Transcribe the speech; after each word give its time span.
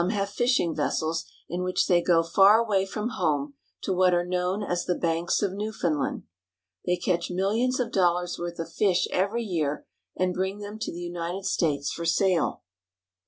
have 0.09 0.31
fishing 0.31 0.75
vessels, 0.75 1.25
in 1.47 1.61
which 1.61 1.85
they 1.85 2.01
go 2.01 2.23
far 2.23 2.57
away 2.57 2.87
from 2.87 3.09
home 3.09 3.53
to 3.83 3.93
what 3.93 4.15
are 4.15 4.25
known 4.25 4.63
as 4.63 4.83
the 4.85 4.95
banks 4.97 5.43
of 5.43 5.51
Newfoundland. 5.53 6.23
They 6.87 6.97
catch 6.97 7.29
millions 7.29 7.79
of 7.79 7.91
dollars' 7.91 8.39
worth 8.39 8.57
of 8.57 8.73
fish 8.73 9.07
every 9.11 9.43
year, 9.43 9.85
and 10.17 10.33
bring 10.33 10.57
them 10.57 10.79
to 10.79 10.91
the 10.91 11.01
United 11.03 11.45
States 11.45 11.91
for 11.91 12.05
sale. 12.07 12.63